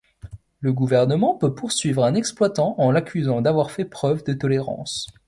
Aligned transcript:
Le 0.61 0.73
gouvernement 0.73 1.35
peut 1.35 1.53
poursuivre 1.53 2.03
un 2.03 2.15
exploitant 2.15 2.73
en 2.79 2.89
l’accusant 2.89 3.43
d’avoir 3.43 3.69
fait 3.69 3.85
preuve 3.85 4.23
de 4.23 4.33
tolérance. 4.33 5.05